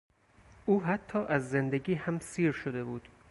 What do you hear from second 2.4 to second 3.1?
شده بود.